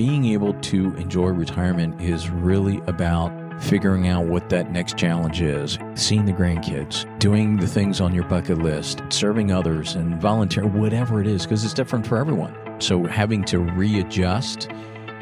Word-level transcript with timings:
being 0.00 0.24
able 0.24 0.54
to 0.54 0.96
enjoy 0.96 1.26
retirement 1.26 2.00
is 2.00 2.30
really 2.30 2.80
about 2.86 3.30
figuring 3.62 4.08
out 4.08 4.24
what 4.24 4.48
that 4.48 4.72
next 4.72 4.96
challenge 4.96 5.42
is, 5.42 5.78
seeing 5.94 6.24
the 6.24 6.32
grandkids, 6.32 7.04
doing 7.18 7.58
the 7.58 7.66
things 7.66 8.00
on 8.00 8.14
your 8.14 8.24
bucket 8.24 8.56
list, 8.56 9.02
serving 9.10 9.52
others, 9.52 9.96
and 9.96 10.18
volunteering, 10.18 10.72
whatever 10.72 11.20
it 11.20 11.26
is, 11.26 11.42
because 11.42 11.62
it's 11.66 11.74
different 11.74 12.06
for 12.06 12.16
everyone. 12.16 12.56
So 12.80 13.04
having 13.04 13.44
to 13.44 13.58
readjust, 13.58 14.70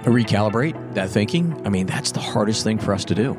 recalibrate 0.05 0.95
that 0.95 1.11
thinking, 1.11 1.61
I 1.67 1.71
mean, 1.71 1.87
that's 1.87 2.13
the 2.13 2.21
hardest 2.21 2.63
thing 2.63 2.79
for 2.79 2.95
us 2.95 3.05
to 3.07 3.17
do. 3.17 3.37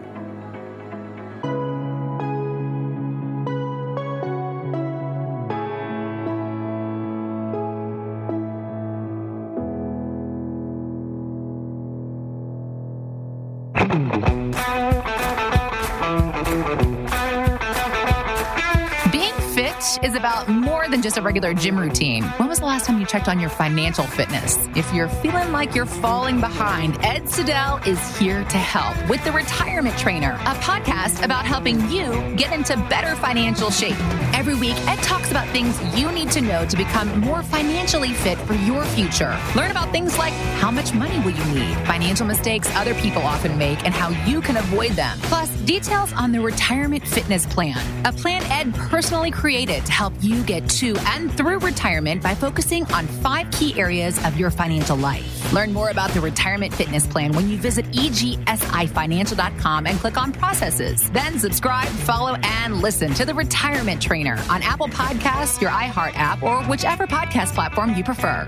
Is 20.03 20.15
about 20.15 20.47
more 20.47 20.87
than 20.87 21.01
just 21.01 21.17
a 21.17 21.21
regular 21.21 21.53
gym 21.53 21.77
routine. 21.77 22.23
When 22.23 22.47
was 22.47 22.59
the 22.59 22.65
last 22.65 22.85
time 22.85 22.99
you 22.99 23.05
checked 23.05 23.27
on 23.27 23.39
your 23.39 23.49
financial 23.49 24.05
fitness? 24.05 24.57
If 24.75 24.91
you're 24.93 25.09
feeling 25.09 25.51
like 25.51 25.75
you're 25.75 25.85
falling 25.85 26.39
behind, 26.39 26.97
Ed 27.03 27.23
Siddell 27.23 27.85
is 27.85 27.99
here 28.17 28.43
to 28.45 28.57
help 28.57 29.09
with 29.09 29.23
The 29.23 29.31
Retirement 29.31 29.97
Trainer, 29.97 30.31
a 30.31 30.55
podcast 30.55 31.23
about 31.23 31.45
helping 31.45 31.89
you 31.89 32.33
get 32.35 32.53
into 32.53 32.77
better 32.89 33.15
financial 33.15 33.71
shape. 33.71 33.97
Every 34.39 34.55
week, 34.55 34.77
Ed 34.87 34.99
talks 35.03 35.31
about 35.31 35.49
things 35.49 35.77
you 35.99 36.09
need 36.13 36.31
to 36.31 36.39
know 36.39 36.65
to 36.65 36.77
become 36.77 37.19
more 37.19 37.43
financially 37.43 38.13
fit 38.13 38.37
for 38.37 38.53
your 38.53 38.85
future. 38.85 39.37
Learn 39.53 39.69
about 39.69 39.91
things 39.91 40.17
like 40.17 40.31
how 40.61 40.71
much 40.71 40.93
money 40.93 41.19
will 41.19 41.31
you 41.31 41.45
need, 41.53 41.75
financial 41.85 42.25
mistakes 42.25 42.73
other 42.73 42.93
people 42.93 43.21
often 43.21 43.57
make, 43.57 43.83
and 43.83 43.93
how 43.93 44.11
you 44.25 44.39
can 44.39 44.55
avoid 44.55 44.91
them. 44.91 45.19
Plus, 45.23 45.49
details 45.63 46.13
on 46.13 46.31
the 46.31 46.39
Retirement 46.39 47.05
Fitness 47.05 47.45
Plan, 47.47 47.77
a 48.05 48.13
plan 48.13 48.41
Ed 48.43 48.73
personally 48.75 49.29
created 49.29 49.85
to 49.85 49.91
help 49.91 50.13
you 50.21 50.41
get 50.43 50.69
to 50.69 50.95
and 51.07 51.29
through 51.33 51.59
retirement 51.59 52.23
by 52.23 52.33
focusing 52.33 52.85
on 52.93 53.07
five 53.07 53.51
key 53.51 53.77
areas 53.77 54.23
of 54.23 54.37
your 54.37 54.51
financial 54.51 54.95
life. 54.95 55.51
Learn 55.51 55.73
more 55.73 55.89
about 55.89 56.11
the 56.11 56.21
Retirement 56.21 56.73
Fitness 56.73 57.05
Plan 57.05 57.33
when 57.33 57.49
you 57.49 57.57
visit 57.57 57.85
egsifinancial.com 57.87 59.85
and 59.85 59.99
click 59.99 60.17
on 60.17 60.31
processes. 60.31 61.09
Then 61.09 61.37
subscribe, 61.39 61.89
follow, 61.89 62.35
and 62.41 62.81
listen 62.81 63.13
to 63.15 63.25
the 63.25 63.33
Retirement 63.33 64.01
Trainer 64.01 64.28
on 64.49 64.61
Apple 64.63 64.87
Podcasts, 64.87 65.61
your 65.61 65.71
iHeart 65.71 66.13
app, 66.15 66.43
or 66.43 66.63
whichever 66.63 67.07
podcast 67.07 67.53
platform 67.53 67.95
you 67.95 68.03
prefer. 68.03 68.45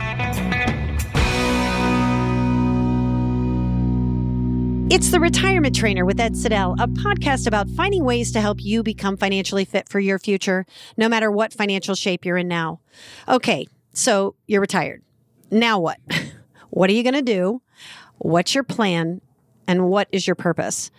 It's 4.90 5.10
the 5.10 5.22
Retirement 5.22 5.76
Trainer 5.76 6.04
with 6.04 6.20
Ed 6.20 6.34
Siddell, 6.34 6.76
a 6.80 6.88
podcast 6.88 7.48
about 7.48 7.70
finding 7.70 8.04
ways 8.04 8.32
to 8.34 8.42
help 8.42 8.62
you 8.62 8.84
become 8.84 9.16
financially 9.16 9.64
fit 9.64 9.88
for 9.88 10.00
your 10.02 10.20
future, 10.20 10.66
no 10.98 11.08
matter 11.08 11.32
what 11.32 11.54
financial 11.54 11.96
shape 11.96 12.26
you're 12.26 12.38
in 12.38 12.50
now. 12.50 12.82
Okay, 13.30 13.68
so 13.94 14.36
you're 14.48 14.60
retired. 14.62 15.02
Now 15.50 15.80
what? 15.80 16.00
What 16.72 16.90
are 16.90 16.94
you 16.94 17.04
going 17.04 17.14
to 17.14 17.22
do? 17.22 17.62
What's 18.18 18.56
your 18.56 18.64
plan? 18.64 19.20
And 19.68 19.88
what 19.88 20.08
is 20.12 20.28
your 20.28 20.36
purpose? 20.36 20.92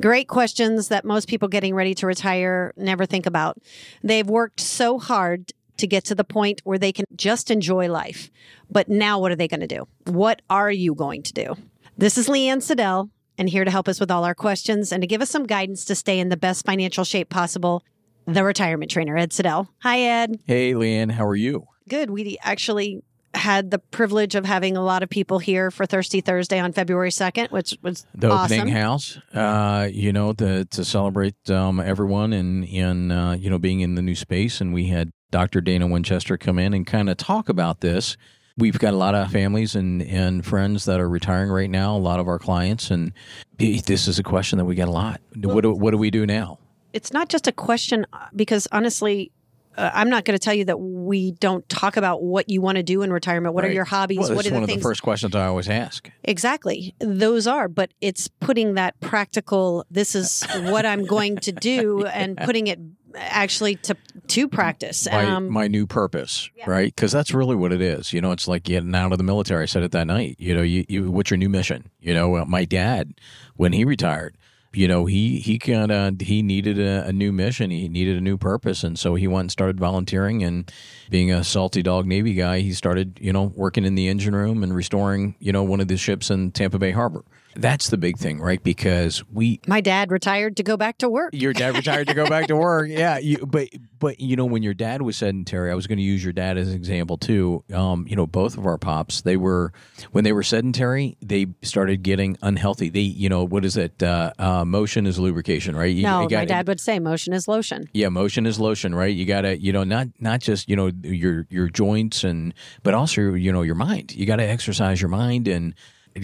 Great 0.00 0.28
questions 0.28 0.88
that 0.88 1.04
most 1.04 1.28
people 1.28 1.48
getting 1.48 1.74
ready 1.74 1.94
to 1.96 2.06
retire 2.06 2.72
never 2.76 3.06
think 3.06 3.26
about. 3.26 3.58
They've 4.02 4.28
worked 4.28 4.60
so 4.60 4.98
hard 4.98 5.52
to 5.76 5.86
get 5.86 6.04
to 6.04 6.14
the 6.14 6.24
point 6.24 6.60
where 6.64 6.78
they 6.78 6.92
can 6.92 7.04
just 7.16 7.50
enjoy 7.50 7.90
life. 7.90 8.30
But 8.70 8.88
now 8.88 9.18
what 9.18 9.32
are 9.32 9.36
they 9.36 9.48
going 9.48 9.60
to 9.60 9.66
do? 9.66 9.88
What 10.06 10.42
are 10.48 10.70
you 10.70 10.94
going 10.94 11.22
to 11.24 11.32
do? 11.32 11.56
This 11.98 12.16
is 12.16 12.28
Leanne 12.28 12.62
Siddell, 12.62 13.10
and 13.38 13.48
here 13.48 13.64
to 13.64 13.70
help 13.70 13.88
us 13.88 14.00
with 14.00 14.10
all 14.10 14.24
our 14.24 14.34
questions 14.34 14.92
and 14.92 15.02
to 15.02 15.06
give 15.06 15.20
us 15.20 15.30
some 15.30 15.44
guidance 15.44 15.84
to 15.86 15.94
stay 15.94 16.18
in 16.18 16.28
the 16.28 16.36
best 16.36 16.64
financial 16.64 17.04
shape 17.04 17.28
possible, 17.28 17.82
the 18.26 18.44
retirement 18.44 18.90
trainer, 18.90 19.16
Ed 19.16 19.30
Siddell. 19.30 19.68
Hi, 19.80 20.00
Ed. 20.00 20.38
Hey, 20.46 20.72
Leanne, 20.72 21.10
how 21.10 21.26
are 21.26 21.36
you? 21.36 21.66
Good. 21.88 22.10
We 22.10 22.38
actually 22.42 23.02
had 23.34 23.70
the 23.70 23.78
privilege 23.78 24.34
of 24.34 24.44
having 24.44 24.76
a 24.76 24.82
lot 24.82 25.02
of 25.02 25.08
people 25.08 25.38
here 25.38 25.70
for 25.70 25.86
Thirsty 25.86 26.20
Thursday 26.20 26.58
on 26.58 26.72
February 26.72 27.10
2nd, 27.10 27.50
which 27.50 27.76
was 27.82 28.06
the 28.14 28.30
awesome. 28.30 28.60
opening 28.60 28.74
house 28.74 29.18
uh, 29.32 29.88
you 29.90 30.12
know 30.12 30.32
to, 30.34 30.64
to 30.66 30.84
celebrate 30.84 31.50
um, 31.50 31.80
everyone 31.80 32.32
and 32.32 32.64
in 32.64 33.10
uh, 33.10 33.32
you 33.32 33.50
know 33.50 33.58
being 33.58 33.80
in 33.80 33.94
the 33.94 34.02
new 34.02 34.14
space. 34.14 34.60
And 34.60 34.72
we 34.72 34.86
had 34.86 35.10
dr 35.30 35.60
dana 35.62 35.86
winchester 35.86 36.36
come 36.36 36.58
in 36.60 36.72
and 36.72 36.86
kind 36.86 37.10
of 37.10 37.16
talk 37.16 37.48
about 37.48 37.80
this. 37.80 38.16
We've 38.56 38.78
got 38.78 38.94
a 38.94 38.96
lot 38.96 39.16
of 39.16 39.32
families 39.32 39.74
and, 39.74 40.00
and 40.02 40.46
friends 40.46 40.84
that 40.84 41.00
are 41.00 41.08
retiring 41.08 41.50
right 41.50 41.68
now 41.68 41.96
a 41.96 41.98
lot 41.98 42.20
of 42.20 42.28
our 42.28 42.38
clients. 42.38 42.88
And 42.88 43.12
this 43.58 44.06
is 44.06 44.20
a 44.20 44.22
question 44.22 44.58
that 44.58 44.64
we 44.64 44.76
get 44.76 44.86
a 44.86 44.92
lot. 44.92 45.20
What, 45.34 45.62
do, 45.62 45.72
what 45.72 45.90
do 45.90 45.98
we 45.98 46.12
do 46.12 46.24
now? 46.24 46.60
It's 46.92 47.12
not 47.12 47.28
just 47.28 47.48
a 47.48 47.52
question 47.52 48.06
uh, 48.12 48.28
because 48.36 48.68
honestly, 48.70 49.32
uh, 49.76 49.90
I'm 49.92 50.10
not 50.10 50.24
going 50.24 50.38
to 50.38 50.42
tell 50.42 50.54
you 50.54 50.64
that 50.66 50.78
we 50.78 51.32
don't 51.32 51.68
talk 51.68 51.96
about 51.96 52.22
what 52.22 52.48
you 52.48 52.60
want 52.60 52.76
to 52.76 52.82
do 52.82 53.02
in 53.02 53.12
retirement. 53.12 53.54
What 53.54 53.64
are 53.64 53.72
your 53.72 53.84
hobbies? 53.84 54.18
well, 54.18 54.34
what 54.34 54.46
are 54.46 54.50
the 54.50 54.54
one 54.54 54.62
of 54.62 54.68
things? 54.68 54.82
the 54.82 54.88
first 54.88 55.02
questions 55.02 55.34
i 55.34 55.46
always 55.46 55.68
ask 55.68 56.10
Exactly. 56.24 56.94
Those 57.00 57.46
are, 57.46 57.68
but 57.68 57.92
it's 58.00 58.28
putting 58.28 58.74
that 58.74 58.98
practical, 59.00 59.84
this 59.90 60.14
is 60.14 60.44
what 60.54 60.86
I'm 60.86 61.04
going 61.04 61.36
to 61.38 61.52
do 61.52 62.04
and 62.06 62.36
putting 62.36 62.66
it 62.66 62.78
actually 63.14 63.76
to 63.76 63.96
to 64.26 64.48
practice. 64.48 65.06
my, 65.10 65.38
my 65.38 65.68
new 65.68 65.86
purpose, 65.86 66.50
right? 66.66 66.94
Because 66.94 67.12
that's 67.12 67.32
really 67.32 67.54
what 67.54 67.72
it 67.72 67.80
is. 67.80 68.12
You 68.12 68.20
know, 68.20 68.32
it's 68.32 68.48
like 68.48 68.62
getting 68.64 68.94
out 68.94 69.12
of 69.12 69.18
the 69.18 69.24
military. 69.24 69.62
I 69.62 69.66
said 69.66 69.82
it 69.82 69.92
that 69.92 70.06
night. 70.06 70.36
You 70.38 70.54
know, 70.54 70.62
you, 70.62 70.84
you 70.88 71.10
what's 71.10 71.30
your 71.30 71.38
new 71.38 71.48
mission? 71.48 71.90
You 72.00 72.14
know, 72.14 72.36
uh, 72.36 72.44
my 72.44 72.64
dad, 72.64 73.14
when 73.56 73.72
he 73.72 73.84
retired, 73.84 74.36
you 74.76 74.88
know, 74.88 75.06
he 75.06 75.38
he 75.38 75.58
kind 75.58 75.90
of 75.90 76.14
uh, 76.14 76.24
he 76.24 76.42
needed 76.42 76.78
a, 76.78 77.06
a 77.06 77.12
new 77.12 77.32
mission. 77.32 77.70
He 77.70 77.88
needed 77.88 78.16
a 78.16 78.20
new 78.20 78.36
purpose, 78.36 78.84
and 78.84 78.98
so 78.98 79.14
he 79.14 79.26
went 79.26 79.42
and 79.42 79.52
started 79.52 79.78
volunteering. 79.78 80.42
And 80.42 80.70
being 81.10 81.32
a 81.32 81.44
salty 81.44 81.82
dog 81.82 82.06
Navy 82.06 82.34
guy, 82.34 82.60
he 82.60 82.72
started 82.72 83.18
you 83.20 83.32
know 83.32 83.52
working 83.54 83.84
in 83.84 83.94
the 83.94 84.08
engine 84.08 84.34
room 84.34 84.62
and 84.62 84.74
restoring 84.74 85.34
you 85.38 85.52
know 85.52 85.62
one 85.62 85.80
of 85.80 85.88
the 85.88 85.96
ships 85.96 86.30
in 86.30 86.52
Tampa 86.52 86.78
Bay 86.78 86.92
Harbor. 86.92 87.24
That's 87.56 87.88
the 87.90 87.96
big 87.96 88.18
thing, 88.18 88.40
right? 88.40 88.62
Because 88.62 89.22
we 89.32 89.60
my 89.66 89.80
dad 89.80 90.10
retired 90.10 90.56
to 90.58 90.62
go 90.62 90.76
back 90.76 90.98
to 90.98 91.08
work. 91.08 91.30
your 91.34 91.52
dad 91.52 91.74
retired 91.76 92.08
to 92.08 92.14
go 92.14 92.26
back 92.26 92.46
to 92.48 92.56
work. 92.56 92.88
Yeah, 92.94 93.18
you, 93.18 93.38
but 93.38 93.68
but 93.98 94.20
you 94.20 94.36
know 94.36 94.44
when 94.44 94.62
your 94.62 94.74
dad 94.74 95.02
was 95.02 95.16
sedentary, 95.16 95.70
I 95.70 95.74
was 95.74 95.86
going 95.86 95.98
to 95.98 96.04
use 96.04 96.22
your 96.22 96.32
dad 96.32 96.58
as 96.58 96.68
an 96.68 96.74
example 96.74 97.16
too. 97.16 97.64
Um, 97.72 98.06
you 98.08 98.16
know, 98.16 98.26
both 98.26 98.56
of 98.58 98.66
our 98.66 98.78
pops, 98.78 99.22
they 99.22 99.36
were 99.36 99.72
when 100.12 100.24
they 100.24 100.32
were 100.32 100.42
sedentary, 100.42 101.16
they 101.22 101.46
started 101.62 102.02
getting 102.02 102.36
unhealthy. 102.42 102.88
They, 102.90 103.00
you 103.00 103.28
know, 103.28 103.44
what 103.44 103.64
is 103.64 103.76
it? 103.76 104.02
Uh, 104.02 104.32
uh, 104.38 104.64
motion 104.64 105.06
is 105.06 105.18
lubrication, 105.18 105.76
right? 105.76 105.94
You, 105.94 106.02
No, 106.02 106.18
you 106.20 106.24
my 106.24 106.30
gotta- 106.30 106.46
dad 106.46 106.68
would 106.68 106.80
say 106.80 106.98
motion 106.98 107.32
is 107.32 107.48
lotion. 107.48 107.88
yeah, 107.92 108.08
motion 108.08 108.46
is 108.46 108.58
lotion, 108.60 108.94
right? 108.94 109.14
You 109.14 109.24
gotta, 109.26 109.60
you 109.60 109.72
know, 109.72 109.84
not 109.84 110.08
not 110.20 110.40
just 110.40 110.68
you 110.68 110.76
know 110.76 110.90
your 111.02 111.46
your 111.50 111.68
joints 111.68 112.24
and, 112.24 112.52
but 112.82 112.94
also 112.94 113.34
you 113.34 113.52
know 113.52 113.62
your 113.62 113.74
mind. 113.76 114.14
You 114.14 114.26
got 114.26 114.36
to 114.36 114.44
exercise 114.48 115.00
your 115.00 115.08
mind, 115.10 115.48
and 115.48 115.74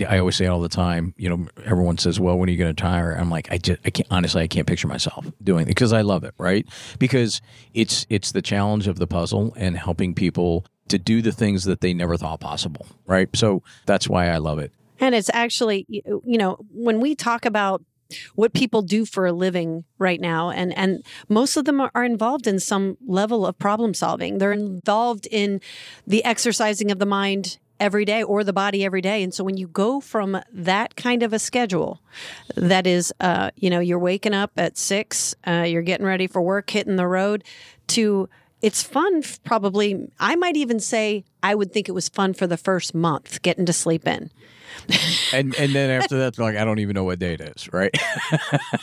I 0.09 0.19
always 0.19 0.37
say 0.37 0.47
all 0.47 0.61
the 0.61 0.69
time. 0.69 1.15
You 1.17 1.28
know, 1.28 1.49
everyone 1.65 1.99
says, 1.99 2.21
"Well, 2.21 2.39
when 2.39 2.49
are 2.49 2.53
you 2.53 2.59
going 2.59 2.75
to 2.75 2.84
retire?" 2.84 3.12
I'm 3.12 3.31
like, 3.31 3.51
I 3.51 3.59
just, 3.59 3.81
I 3.84 3.91
can't 3.91 4.06
honestly, 4.11 4.43
I 4.43 4.47
can't 4.47 4.67
picture 4.67 4.87
myself 4.87 5.27
doing 5.43 5.62
it 5.62 5.67
because 5.69 5.93
I 5.93 6.03
love 6.03 6.23
it, 6.25 6.34
right? 6.39 6.67
Because 6.99 7.41
it's 7.75 8.06
it's 8.09 8.33
the 8.33 8.43
challenge 8.43 8.87
of 8.87 8.99
the 8.99 9.06
puzzle 9.06 9.53
and 9.56 9.77
helping 9.77 10.15
people 10.15 10.65
to 10.89 10.99
do 10.99 11.23
the 11.23 11.33
things 11.33 11.65
that 11.65 11.81
they 11.81 11.95
never 11.95 12.17
thought 12.17 12.41
possible, 12.41 12.87
right? 13.06 13.28
So 13.34 13.62
that's 13.87 14.09
why 14.09 14.28
I 14.28 14.39
love 14.39 14.59
it. 14.59 14.73
And 15.01 15.15
it's 15.15 15.31
actually, 15.33 15.87
you 15.89 16.22
know, 16.25 16.59
when 16.72 17.01
we 17.01 17.15
talk 17.15 17.45
about 17.45 17.83
what 18.34 18.53
people 18.53 18.83
do 18.83 19.05
for 19.05 19.27
a 19.27 19.33
living 19.33 19.84
right 19.99 20.21
now, 20.21 20.51
and 20.51 20.77
and 20.77 21.05
most 21.28 21.57
of 21.57 21.65
them 21.65 21.81
are 21.81 22.05
involved 22.05 22.47
in 22.47 22.59
some 22.59 22.97
level 23.07 23.47
of 23.47 23.59
problem 23.59 23.95
solving. 23.95 24.39
They're 24.39 24.53
involved 24.53 25.27
in 25.31 25.61
the 26.07 26.25
exercising 26.25 26.91
of 26.91 26.99
the 26.99 27.07
mind 27.07 27.59
every 27.81 28.05
day 28.05 28.23
or 28.23 28.45
the 28.45 28.53
body 28.53 28.85
every 28.85 29.01
day. 29.01 29.23
And 29.23 29.35
so 29.35 29.43
when 29.43 29.57
you 29.57 29.67
go 29.67 30.01
from 30.01 30.41
that 30.53 30.95
kind 30.95 31.22
of 31.22 31.33
a 31.33 31.39
schedule, 31.39 32.01
that 32.54 32.87
is, 32.87 33.13
uh, 33.19 33.51
you 33.57 33.71
know, 33.71 33.81
you're 33.81 33.99
waking 33.99 34.34
up 34.34 34.53
at 34.57 34.77
six, 34.77 35.34
uh, 35.47 35.65
you're 35.66 35.83
getting 35.83 36.07
ready 36.07 36.27
for 36.27 36.43
work, 36.43 36.71
hitting 36.71 36.97
the 36.97 37.07
road, 37.07 37.43
to 37.89 38.28
it's 38.63 38.83
fun. 38.83 39.22
Probably, 39.45 40.10
I 40.21 40.37
might 40.37 40.57
even 40.57 40.81
say 40.81 41.25
I 41.43 41.54
would 41.54 41.72
think 41.72 41.89
it 41.89 41.93
was 41.93 42.09
fun 42.09 42.34
for 42.34 42.47
the 42.47 42.59
first 42.59 42.95
month 42.95 43.41
getting 43.43 43.65
to 43.66 43.72
sleep 43.72 44.07
in. 44.07 44.31
and 45.33 45.54
and 45.57 45.75
then 45.75 45.91
after 45.91 46.19
that, 46.19 46.39
like, 46.39 46.57
I 46.57 46.65
don't 46.65 46.78
even 46.78 46.95
know 46.95 47.04
what 47.04 47.19
day 47.19 47.34
it 47.34 47.41
is, 47.41 47.72
right? 47.72 47.95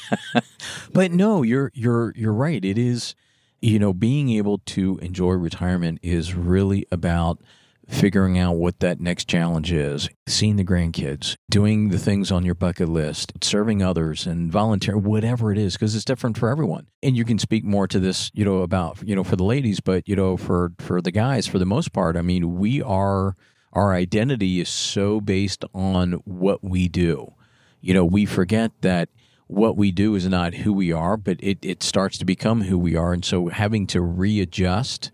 but 0.93 1.11
no, 1.11 1.43
you're 1.43 1.71
you're 1.73 2.13
you're 2.15 2.33
right. 2.33 2.63
It 2.63 2.77
is, 2.77 3.15
you 3.61 3.79
know, 3.79 3.93
being 3.93 4.29
able 4.31 4.59
to 4.59 4.97
enjoy 5.01 5.33
retirement 5.33 5.99
is 6.01 6.33
really 6.33 6.85
about 6.91 7.39
figuring 7.87 8.37
out 8.37 8.57
what 8.57 8.79
that 8.79 8.99
next 8.99 9.29
challenge 9.29 9.71
is, 9.71 10.09
seeing 10.27 10.57
the 10.57 10.65
grandkids, 10.65 11.35
doing 11.49 11.89
the 11.89 11.97
things 11.97 12.31
on 12.31 12.43
your 12.43 12.55
bucket 12.55 12.89
list, 12.89 13.31
serving 13.41 13.81
others 13.81 14.27
and 14.27 14.51
volunteer, 14.51 14.97
whatever 14.97 15.51
it 15.51 15.57
is, 15.57 15.73
because 15.73 15.95
it's 15.95 16.05
different 16.05 16.37
for 16.37 16.49
everyone. 16.49 16.87
And 17.01 17.15
you 17.15 17.23
can 17.23 17.39
speak 17.39 17.63
more 17.63 17.87
to 17.87 17.99
this, 17.99 18.29
you 18.33 18.43
know, 18.43 18.57
about, 18.57 19.01
you 19.07 19.15
know, 19.15 19.23
for 19.23 19.37
the 19.37 19.45
ladies, 19.45 19.79
but, 19.79 20.07
you 20.07 20.15
know, 20.15 20.35
for, 20.35 20.73
for 20.79 21.01
the 21.01 21.11
guys, 21.11 21.47
for 21.47 21.59
the 21.59 21.65
most 21.65 21.93
part, 21.93 22.17
I 22.17 22.21
mean, 22.21 22.57
we 22.57 22.81
are, 22.81 23.35
our 23.71 23.93
identity 23.93 24.59
is 24.59 24.69
so 24.69 25.21
based 25.21 25.63
on 25.73 26.13
what 26.25 26.63
we 26.63 26.89
do. 26.89 27.33
You 27.79 27.93
know, 27.93 28.05
we 28.05 28.25
forget 28.25 28.71
that 28.81 29.09
what 29.47 29.77
we 29.77 29.93
do 29.93 30.13
is 30.15 30.27
not 30.27 30.55
who 30.55 30.73
we 30.73 30.91
are, 30.91 31.15
but 31.15 31.37
it, 31.39 31.59
it 31.61 31.81
starts 31.81 32.17
to 32.17 32.25
become 32.25 32.63
who 32.63 32.77
we 32.77 32.97
are. 32.97 33.13
And 33.13 33.23
so 33.23 33.47
having 33.47 33.87
to 33.87 34.01
readjust, 34.01 35.09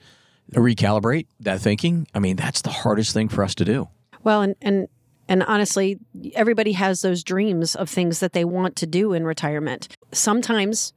recalibrate 0.52 1.28
that 1.40 1.62
thinking, 1.62 2.08
I 2.14 2.20
mean, 2.20 2.36
that's 2.36 2.62
the 2.62 2.70
hardest 2.70 3.14
thing 3.14 3.30
for 3.30 3.44
us 3.44 3.56
to 3.56 3.66
do. 3.66 3.90
Well, 4.24 4.42
and, 4.42 4.56
and 4.62 4.88
and 5.28 5.42
honestly, 5.44 6.00
everybody 6.36 6.74
has 6.74 7.02
those 7.02 7.24
dreams 7.24 7.76
of 7.76 7.90
things 7.90 8.20
that 8.20 8.34
they 8.34 8.44
want 8.44 8.76
to 8.78 8.86
do 8.86 9.14
in 9.14 9.26
retirement. 9.26 9.96
Sometimes 10.12 10.94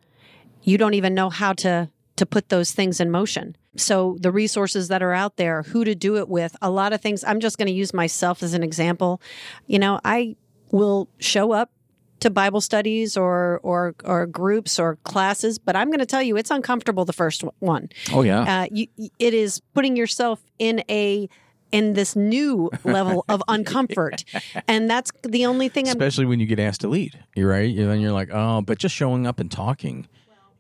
you 0.63 0.77
don't 0.79 0.95
even 0.95 1.15
know 1.15 1.31
how 1.31 1.53
to 1.55 1.91
to 2.17 2.27
put 2.27 2.49
those 2.49 2.73
things 2.73 2.99
in 2.99 3.11
motion. 3.11 3.57
So 3.77 4.17
the 4.21 4.33
resources 4.33 4.89
that 4.89 5.03
are 5.03 5.13
out 5.13 5.37
there, 5.37 5.63
who 5.63 5.85
to 5.85 5.95
do 5.95 6.17
it 6.17 6.29
with, 6.29 6.57
a 6.63 6.71
lot 6.71 6.95
of 6.95 7.01
things. 7.03 7.23
I'm 7.25 7.41
just 7.41 7.59
going 7.59 7.67
to 7.67 7.75
use 7.75 7.93
myself 7.93 8.43
as 8.43 8.55
an 8.55 8.63
example. 8.63 9.21
You 9.67 9.79
know, 9.79 10.01
I 10.03 10.37
will 10.73 11.09
show 11.19 11.53
up 11.53 11.71
to 12.27 12.31
Bible 12.31 12.61
studies 12.61 13.17
or 13.17 13.61
or 13.63 13.95
or 14.05 14.27
groups 14.27 14.79
or 14.79 14.97
classes, 15.05 15.59
but 15.59 15.77
I'm 15.77 15.89
going 15.89 16.01
to 16.01 16.07
tell 16.07 16.23
you 16.23 16.37
it's 16.37 16.51
uncomfortable 16.51 17.05
the 17.05 17.13
first 17.13 17.45
one. 17.61 17.89
Oh 18.13 18.23
yeah. 18.23 18.63
Uh, 18.63 18.67
you, 18.71 18.89
it 19.19 19.33
is 19.33 19.61
putting 19.75 19.97
yourself 19.97 20.43
in 20.59 20.83
a 20.91 21.29
in 21.73 21.95
this 21.95 22.17
new 22.17 22.71
level 22.85 23.25
of 23.29 23.43
uncomfort, 23.49 24.25
and 24.69 24.91
that's 24.91 25.11
the 25.23 25.47
only 25.47 25.69
thing. 25.69 25.89
Especially 25.89 26.25
I'm, 26.25 26.31
when 26.31 26.41
you 26.41 26.47
get 26.47 26.59
asked 26.59 26.81
to 26.83 26.89
lead, 26.89 27.19
you're 27.35 27.49
right. 27.49 27.77
And 27.77 27.91
then 27.91 28.01
you're 28.01 28.13
like, 28.13 28.31
oh, 28.33 28.61
but 28.61 28.79
just 28.79 28.95
showing 28.95 29.27
up 29.27 29.39
and 29.39 29.51
talking, 29.51 30.09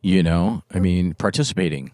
you 0.02 0.22
know, 0.22 0.62
I 0.72 0.78
mean, 0.78 1.14
participating 1.14 1.90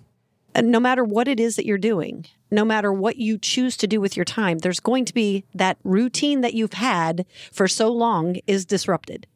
no 0.60 0.80
matter 0.80 1.04
what 1.04 1.28
it 1.28 1.40
is 1.40 1.56
that 1.56 1.66
you're 1.66 1.78
doing, 1.78 2.26
no 2.50 2.64
matter 2.64 2.92
what 2.92 3.16
you 3.16 3.38
choose 3.38 3.76
to 3.78 3.86
do 3.86 4.00
with 4.00 4.16
your 4.16 4.24
time, 4.24 4.58
there's 4.58 4.80
going 4.80 5.04
to 5.06 5.14
be 5.14 5.44
that 5.54 5.78
routine 5.84 6.42
that 6.42 6.54
you've 6.54 6.74
had 6.74 7.24
for 7.50 7.66
so 7.66 7.90
long 7.90 8.36
is 8.46 8.64
disrupted. 8.66 9.26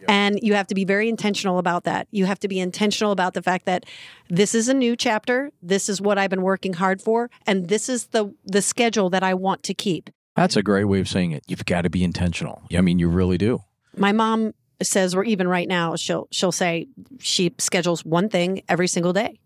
Yep. 0.00 0.10
And 0.10 0.38
you 0.42 0.54
have 0.54 0.68
to 0.68 0.74
be 0.74 0.84
very 0.84 1.08
intentional 1.08 1.58
about 1.58 1.84
that. 1.84 2.06
You 2.12 2.26
have 2.26 2.38
to 2.40 2.48
be 2.48 2.60
intentional 2.60 3.12
about 3.12 3.34
the 3.34 3.42
fact 3.42 3.66
that 3.66 3.84
this 4.28 4.54
is 4.54 4.68
a 4.68 4.74
new 4.74 4.94
chapter. 4.94 5.50
This 5.60 5.88
is 5.88 6.00
what 6.00 6.18
I've 6.18 6.30
been 6.30 6.42
working 6.42 6.74
hard 6.74 7.02
for. 7.02 7.30
And 7.46 7.68
this 7.68 7.88
is 7.88 8.06
the, 8.08 8.32
the 8.44 8.62
schedule 8.62 9.10
that 9.10 9.24
I 9.24 9.34
want 9.34 9.62
to 9.64 9.74
keep. 9.74 10.10
That's 10.36 10.56
a 10.56 10.62
great 10.62 10.84
way 10.84 11.00
of 11.00 11.08
saying 11.08 11.32
it. 11.32 11.42
You've 11.48 11.66
got 11.66 11.82
to 11.82 11.90
be 11.90 12.04
intentional. 12.04 12.62
I 12.74 12.80
mean, 12.80 12.98
you 12.98 13.08
really 13.08 13.36
do. 13.36 13.64
My 13.96 14.12
mom 14.12 14.54
says, 14.82 15.14
or 15.14 15.24
even 15.24 15.48
right 15.48 15.68
now, 15.68 15.96
she'll 15.96 16.28
she'll 16.30 16.52
say 16.52 16.86
she 17.18 17.54
schedules 17.58 18.04
one 18.04 18.28
thing 18.28 18.62
every 18.68 18.88
single 18.88 19.12
day, 19.12 19.38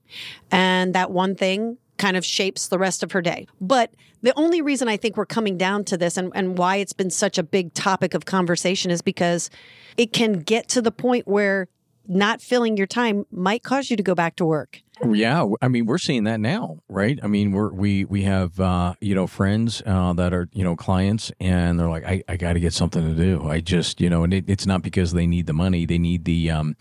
and 0.50 0.94
that 0.94 1.10
one 1.10 1.34
thing 1.34 1.78
kind 1.96 2.16
of 2.16 2.24
shapes 2.24 2.68
the 2.68 2.78
rest 2.78 3.02
of 3.02 3.12
her 3.12 3.22
day. 3.22 3.46
But 3.60 3.94
the 4.22 4.32
only 4.36 4.62
reason 4.62 4.88
I 4.88 4.96
think 4.96 5.16
we're 5.16 5.26
coming 5.26 5.56
down 5.56 5.84
to 5.84 5.96
this 5.96 6.16
and, 6.16 6.32
and 6.34 6.58
why 6.58 6.76
it's 6.76 6.92
been 6.92 7.10
such 7.10 7.38
a 7.38 7.42
big 7.42 7.74
topic 7.74 8.14
of 8.14 8.24
conversation 8.24 8.90
is 8.90 9.02
because 9.02 9.50
it 9.96 10.12
can 10.12 10.40
get 10.40 10.68
to 10.70 10.82
the 10.82 10.90
point 10.90 11.28
where 11.28 11.68
not 12.06 12.40
filling 12.40 12.76
your 12.76 12.86
time 12.86 13.26
might 13.30 13.62
cause 13.62 13.90
you 13.90 13.96
to 13.96 14.02
go 14.02 14.14
back 14.14 14.36
to 14.36 14.44
work. 14.44 14.80
Yeah, 15.04 15.46
I 15.60 15.68
mean 15.68 15.86
we're 15.86 15.98
seeing 15.98 16.24
that 16.24 16.38
now, 16.38 16.78
right? 16.88 17.18
I 17.22 17.26
mean 17.26 17.52
we're 17.52 17.72
we 17.72 18.04
we 18.04 18.22
have 18.22 18.58
uh, 18.60 18.94
you 19.00 19.14
know 19.14 19.26
friends 19.26 19.82
uh, 19.84 20.12
that 20.14 20.32
are 20.32 20.48
you 20.52 20.62
know 20.62 20.76
clients, 20.76 21.32
and 21.40 21.78
they're 21.78 21.88
like, 21.88 22.04
I, 22.04 22.22
I 22.28 22.36
got 22.36 22.52
to 22.52 22.60
get 22.60 22.72
something 22.72 23.02
to 23.02 23.14
do. 23.14 23.48
I 23.48 23.60
just 23.60 24.00
you 24.00 24.08
know, 24.08 24.22
and 24.22 24.32
it, 24.32 24.44
it's 24.46 24.66
not 24.66 24.82
because 24.82 25.12
they 25.12 25.26
need 25.26 25.46
the 25.46 25.52
money; 25.52 25.84
they 25.84 25.98
need 25.98 26.24
the 26.24 26.50
um, 26.50 26.76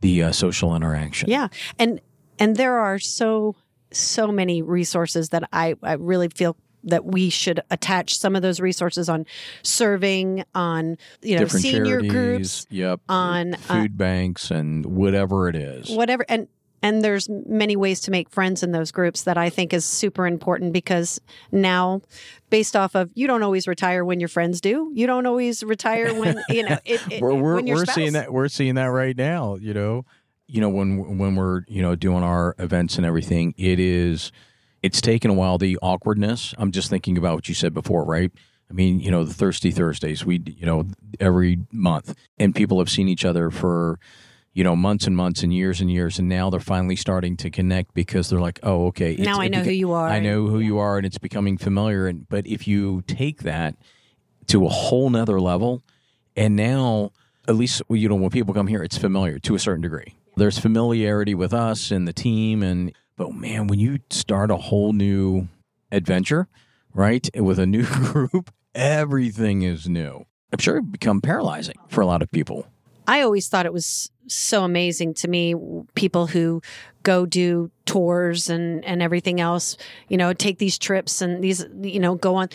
the 0.00 0.24
uh, 0.24 0.32
social 0.32 0.76
interaction. 0.76 1.30
Yeah, 1.30 1.48
and 1.78 2.00
and 2.38 2.56
there 2.56 2.78
are 2.78 2.98
so 2.98 3.56
so 3.92 4.28
many 4.28 4.62
resources 4.62 5.30
that 5.30 5.48
I 5.52 5.74
I 5.82 5.94
really 5.94 6.28
feel 6.28 6.56
that 6.84 7.04
we 7.04 7.30
should 7.30 7.60
attach 7.70 8.16
some 8.16 8.36
of 8.36 8.42
those 8.42 8.60
resources 8.60 9.08
on 9.08 9.26
serving 9.62 10.44
on 10.54 10.96
you 11.22 11.34
know 11.34 11.40
Different 11.42 11.62
senior 11.62 12.00
groups 12.00 12.66
yep 12.70 13.00
on 13.08 13.54
uh, 13.54 13.58
food 13.58 13.98
banks 13.98 14.50
and 14.50 14.86
whatever 14.86 15.48
it 15.48 15.56
is. 15.56 15.90
Whatever 15.90 16.24
and 16.28 16.48
and 16.82 17.02
there's 17.02 17.28
many 17.28 17.74
ways 17.74 18.00
to 18.02 18.10
make 18.10 18.30
friends 18.30 18.62
in 18.62 18.70
those 18.70 18.92
groups 18.92 19.22
that 19.22 19.36
I 19.36 19.50
think 19.50 19.72
is 19.72 19.84
super 19.84 20.26
important 20.26 20.72
because 20.72 21.20
now 21.50 22.02
based 22.50 22.76
off 22.76 22.94
of 22.94 23.10
you 23.14 23.26
don't 23.26 23.42
always 23.42 23.66
retire 23.66 24.04
when 24.04 24.20
your 24.20 24.28
friends 24.28 24.60
do. 24.60 24.92
You 24.94 25.06
don't 25.06 25.26
always 25.26 25.64
retire 25.64 26.14
when 26.14 26.40
you 26.48 26.62
know 26.62 26.78
it, 26.84 27.00
it, 27.10 27.20
we're 27.22 27.34
we're, 27.34 27.62
we're 27.62 27.86
seeing 27.86 28.12
that 28.12 28.32
we're 28.32 28.48
seeing 28.48 28.76
that 28.76 28.86
right 28.86 29.16
now 29.16 29.56
you 29.56 29.74
know 29.74 30.04
you 30.48 30.60
know 30.60 30.68
when 30.68 31.18
when 31.18 31.34
we're 31.36 31.62
you 31.68 31.82
know 31.82 31.94
doing 31.96 32.22
our 32.22 32.54
events 32.58 32.96
and 32.96 33.04
everything 33.06 33.54
it 33.56 33.78
is 33.80 34.32
it's 34.82 35.00
taken 35.00 35.30
a 35.30 35.34
while. 35.34 35.58
The 35.58 35.78
awkwardness 35.82 36.54
i'm 36.58 36.70
just 36.70 36.88
thinking 36.90 37.16
about 37.18 37.34
what 37.34 37.48
you 37.48 37.54
said 37.54 37.74
before 37.74 38.04
right? 38.04 38.30
I 38.70 38.72
mean 38.72 39.00
you 39.00 39.10
know 39.10 39.24
the 39.24 39.34
thirsty 39.34 39.70
thursdays 39.70 40.24
we 40.24 40.42
you 40.46 40.66
know 40.66 40.86
every 41.20 41.58
month 41.72 42.14
and 42.38 42.54
people 42.54 42.78
have 42.78 42.88
seen 42.90 43.08
each 43.08 43.24
other 43.24 43.50
for 43.50 43.98
you 44.52 44.64
know 44.64 44.74
months 44.76 45.06
and 45.06 45.16
months 45.16 45.42
and 45.42 45.52
years 45.52 45.80
and 45.80 45.90
years 45.90 46.18
and 46.18 46.28
now 46.28 46.50
they're 46.50 46.60
finally 46.60 46.96
starting 46.96 47.36
to 47.38 47.50
connect 47.50 47.94
because 47.94 48.28
they're 48.30 48.40
like 48.40 48.58
oh 48.62 48.86
okay 48.86 49.12
it's- 49.12 49.26
now 49.26 49.40
I 49.40 49.48
know 49.48 49.60
beca- 49.60 49.64
who 49.66 49.70
you 49.72 49.92
are. 49.92 50.08
I 50.08 50.18
know 50.20 50.46
who 50.46 50.60
you 50.60 50.78
are 50.78 50.96
and 50.96 51.06
it's 51.06 51.18
becoming 51.18 51.58
familiar 51.58 52.06
and 52.06 52.28
but 52.28 52.46
if 52.46 52.66
you 52.68 53.02
take 53.06 53.42
that 53.42 53.76
to 54.48 54.64
a 54.66 54.68
whole 54.68 55.10
nother 55.10 55.40
level 55.40 55.82
and 56.36 56.54
now 56.56 57.12
at 57.48 57.54
least 57.56 57.82
you 57.88 58.08
know 58.08 58.14
when 58.16 58.30
people 58.30 58.52
come 58.54 58.66
here 58.66 58.82
it's 58.82 58.98
familiar 58.98 59.38
to 59.40 59.54
a 59.54 59.58
certain 59.58 59.82
degree 59.82 60.14
there's 60.36 60.58
familiarity 60.58 61.34
with 61.34 61.52
us 61.52 61.90
and 61.90 62.06
the 62.06 62.12
team 62.12 62.62
and 62.62 62.92
but 63.16 63.32
man 63.32 63.66
when 63.66 63.78
you 63.78 63.98
start 64.10 64.50
a 64.50 64.56
whole 64.56 64.92
new 64.92 65.48
adventure 65.90 66.48
right 66.94 67.28
with 67.34 67.58
a 67.58 67.66
new 67.66 67.84
group 67.86 68.50
everything 68.76 69.62
is 69.62 69.88
new. 69.88 70.24
I'm 70.52 70.58
sure 70.60 70.76
it 70.76 70.92
become 70.92 71.20
paralyzing 71.20 71.76
for 71.88 72.02
a 72.02 72.06
lot 72.06 72.22
of 72.22 72.30
people. 72.30 72.68
I 73.08 73.22
always 73.22 73.48
thought 73.48 73.66
it 73.66 73.72
was 73.72 74.10
so 74.28 74.64
amazing 74.64 75.14
to 75.14 75.28
me 75.28 75.54
people 75.94 76.26
who 76.26 76.60
go 77.02 77.24
do 77.24 77.70
tours 77.84 78.50
and 78.50 78.84
and 78.84 79.00
everything 79.00 79.40
else 79.40 79.76
you 80.08 80.16
know 80.16 80.32
take 80.32 80.58
these 80.58 80.76
trips 80.76 81.22
and 81.22 81.42
these 81.42 81.64
you 81.80 81.98
know 81.98 82.14
go 82.14 82.36
on. 82.36 82.48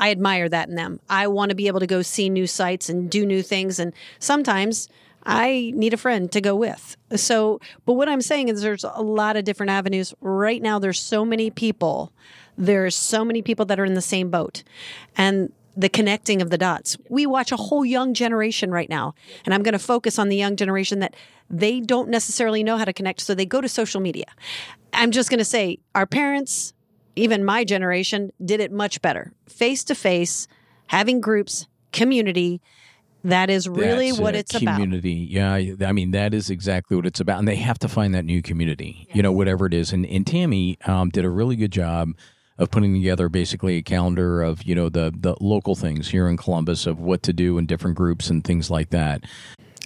I 0.00 0.12
admire 0.12 0.48
that 0.48 0.68
in 0.68 0.76
them. 0.76 1.00
I 1.10 1.26
want 1.26 1.48
to 1.48 1.56
be 1.56 1.66
able 1.66 1.80
to 1.80 1.86
go 1.86 2.02
see 2.02 2.30
new 2.30 2.46
sites 2.46 2.88
and 2.88 3.10
do 3.10 3.26
new 3.26 3.42
things 3.42 3.78
and 3.78 3.92
sometimes 4.20 4.88
I 5.24 5.72
need 5.74 5.92
a 5.92 5.98
friend 5.98 6.30
to 6.32 6.40
go 6.40 6.54
with. 6.54 6.96
So, 7.16 7.60
but 7.84 7.94
what 7.94 8.08
I'm 8.08 8.22
saying 8.22 8.48
is 8.48 8.62
there's 8.62 8.84
a 8.84 9.02
lot 9.02 9.36
of 9.36 9.44
different 9.44 9.70
avenues. 9.70 10.14
Right 10.20 10.62
now 10.62 10.78
there's 10.78 11.00
so 11.00 11.24
many 11.24 11.50
people. 11.50 12.12
There's 12.56 12.96
so 12.96 13.24
many 13.24 13.42
people 13.42 13.64
that 13.66 13.78
are 13.78 13.84
in 13.84 13.94
the 13.94 14.00
same 14.00 14.30
boat. 14.30 14.62
And 15.16 15.52
the 15.78 15.88
connecting 15.88 16.42
of 16.42 16.50
the 16.50 16.58
dots. 16.58 16.96
We 17.08 17.24
watch 17.24 17.52
a 17.52 17.56
whole 17.56 17.84
young 17.84 18.12
generation 18.12 18.72
right 18.72 18.88
now, 18.90 19.14
and 19.44 19.54
I'm 19.54 19.62
going 19.62 19.74
to 19.74 19.78
focus 19.78 20.18
on 20.18 20.28
the 20.28 20.36
young 20.36 20.56
generation 20.56 20.98
that 20.98 21.14
they 21.48 21.78
don't 21.78 22.08
necessarily 22.08 22.64
know 22.64 22.76
how 22.76 22.84
to 22.84 22.92
connect, 22.92 23.20
so 23.20 23.32
they 23.32 23.46
go 23.46 23.60
to 23.60 23.68
social 23.68 24.00
media. 24.00 24.24
I'm 24.92 25.12
just 25.12 25.30
going 25.30 25.38
to 25.38 25.44
say 25.44 25.78
our 25.94 26.04
parents, 26.04 26.74
even 27.14 27.44
my 27.44 27.62
generation, 27.62 28.32
did 28.44 28.58
it 28.58 28.72
much 28.72 29.00
better. 29.00 29.32
Face 29.48 29.84
to 29.84 29.94
face, 29.94 30.48
having 30.88 31.20
groups, 31.20 31.68
community. 31.92 32.60
That 33.24 33.50
is 33.50 33.68
really 33.68 34.10
That's 34.10 34.20
what 34.20 34.34
it, 34.34 34.38
it's 34.38 34.54
about. 34.54 34.74
community 34.74 35.26
yeah 35.28 35.54
i 35.54 35.92
mean 35.92 36.12
that 36.12 36.32
is 36.32 36.50
exactly 36.50 36.96
what 36.96 37.04
it's 37.04 37.20
about 37.20 37.38
and 37.38 37.48
they 37.48 37.56
have 37.56 37.78
to 37.80 37.88
find 37.88 38.14
that 38.14 38.24
new 38.24 38.42
community 38.42 39.08
you 39.12 39.22
know 39.22 39.32
whatever 39.32 39.66
it 39.66 39.74
is 39.74 39.92
and, 39.92 40.06
and 40.06 40.26
tammy 40.26 40.78
um, 40.86 41.10
did 41.10 41.24
a 41.24 41.30
really 41.30 41.56
good 41.56 41.72
job 41.72 42.12
of 42.58 42.70
putting 42.70 42.92
together 42.92 43.28
basically 43.28 43.76
a 43.76 43.82
calendar 43.82 44.42
of 44.42 44.62
you 44.64 44.74
know 44.74 44.88
the 44.88 45.12
the 45.16 45.36
local 45.40 45.74
things 45.74 46.08
here 46.08 46.28
in 46.28 46.36
Columbus 46.36 46.86
of 46.86 46.98
what 46.98 47.22
to 47.22 47.32
do 47.32 47.56
in 47.56 47.66
different 47.66 47.96
groups 47.96 48.28
and 48.30 48.44
things 48.44 48.70
like 48.70 48.90
that. 48.90 49.24